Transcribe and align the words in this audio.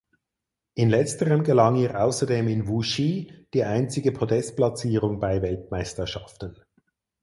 In 0.73 0.89
letzterem 0.89 1.43
gelang 1.43 1.75
ihr 1.75 2.01
außerdem 2.03 2.47
in 2.47 2.67
Wuxi 2.67 3.45
die 3.53 3.63
einzige 3.63 4.11
Podestplatzierung 4.11 5.19
bei 5.19 5.43
Weltmeisterschaften. 5.43 6.55